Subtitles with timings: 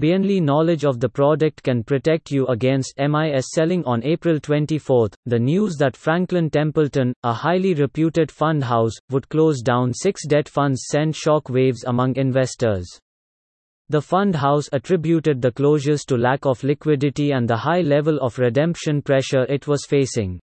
[0.00, 5.10] Barely knowledge of the product can protect you against MIS selling on April 24.
[5.26, 10.48] The news that Franklin Templeton, a highly reputed fund house, would close down six debt
[10.48, 12.88] funds sent shock waves among investors.
[13.90, 18.38] The fund house attributed the closures to lack of liquidity and the high level of
[18.38, 20.40] redemption pressure it was facing.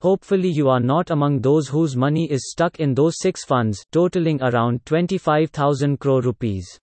[0.00, 4.40] Hopefully you are not among those whose money is stuck in those six funds, totaling
[4.40, 6.78] around 25,000 crore rupees.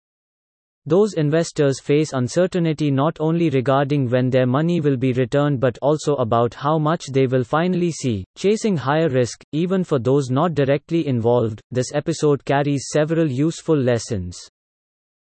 [0.88, 6.14] Those investors face uncertainty not only regarding when their money will be returned but also
[6.14, 11.08] about how much they will finally see, chasing higher risk, even for those not directly
[11.08, 11.60] involved.
[11.72, 14.38] This episode carries several useful lessons.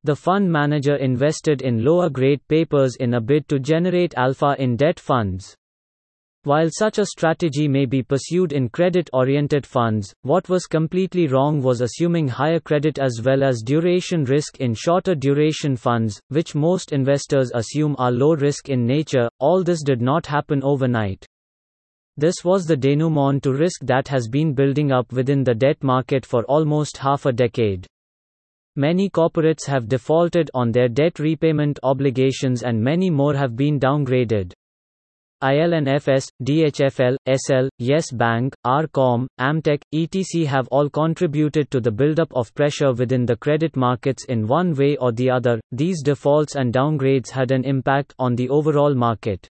[0.04, 4.78] The fund manager invested in lower grade papers in a bid to generate alpha in
[4.78, 5.56] debt funds.
[6.44, 11.82] While such a strategy may be pursued in credit-oriented funds, what was completely wrong was
[11.82, 17.52] assuming higher credit as well as duration risk in shorter duration funds, which most investors
[17.54, 19.30] assume are low risk in nature.
[19.38, 21.24] All this did not happen overnight.
[22.18, 26.26] This was the denouement to risk that has been building up within the debt market
[26.26, 27.86] for almost half a decade.
[28.76, 34.54] Many corporates have defaulted on their debt repayment obligations and many more have been downgraded.
[35.44, 40.48] IL&FS, DHFL, Essel, Yes Bank, RCom, Amtek, etc.
[40.48, 44.98] have all contributed to the buildup of pressure within the credit markets in one way
[44.98, 45.60] or the other.
[45.72, 49.48] These defaults and downgrades had an impact on the overall market.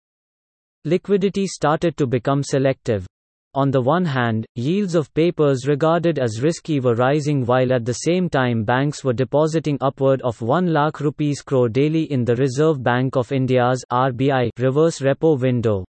[0.85, 3.05] Liquidity started to become selective.
[3.55, 7.93] On the one hand, yields of papers regarded as risky were rising while at the
[8.05, 12.83] same time banks were depositing upward of 1 lakh rupees crore daily in the Reserve
[12.83, 15.83] Bank of India's RBI reverse repo window.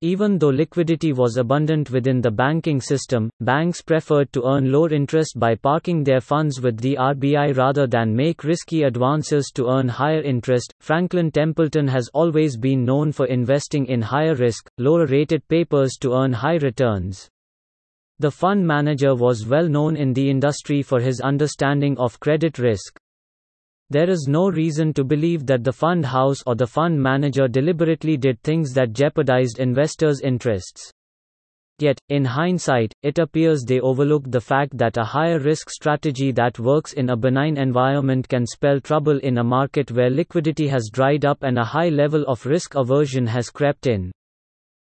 [0.00, 5.40] Even though liquidity was abundant within the banking system, banks preferred to earn lower interest
[5.40, 10.22] by parking their funds with the RBI rather than make risky advances to earn higher
[10.22, 10.72] interest.
[10.78, 16.14] Franklin Templeton has always been known for investing in higher risk, lower rated papers to
[16.14, 17.28] earn high returns.
[18.20, 23.00] The fund manager was well known in the industry for his understanding of credit risk.
[23.90, 28.16] There is no reason to believe that the fund house or the fund manager deliberately
[28.16, 30.92] did things that jeopardized investors' interests.
[31.78, 36.58] Yet, in hindsight, it appears they overlooked the fact that a higher risk strategy that
[36.58, 41.24] works in a benign environment can spell trouble in a market where liquidity has dried
[41.24, 44.10] up and a high level of risk aversion has crept in.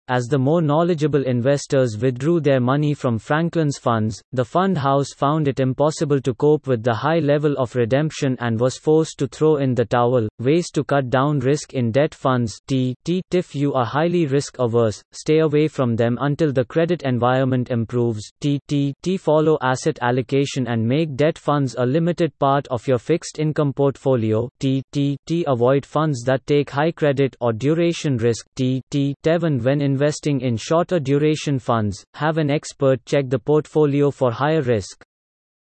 [0.09, 5.49] As the more knowledgeable investors withdrew their money from Franklin's funds, the fund house found
[5.49, 9.57] it impossible to cope with the high level of redemption and was forced to throw
[9.57, 10.29] in the towel.
[10.39, 12.95] Ways to cut down risk in debt funds T.
[13.05, 13.21] T.
[13.33, 18.31] If you are highly risk averse, stay away from them until the credit environment improves.
[18.41, 18.61] T.
[18.69, 18.95] T.
[19.03, 19.17] T.
[19.17, 24.49] Follow asset allocation and make debt funds a limited part of your fixed income portfolio.
[24.61, 24.85] T.
[24.93, 25.17] T.
[25.27, 25.45] T.
[25.49, 28.47] Avoid funds that take high credit or duration risk.
[28.55, 28.83] T.
[28.91, 29.17] T.
[29.25, 34.31] Teven when in investing in shorter duration funds, have an expert check the portfolio for
[34.31, 35.03] higher risk.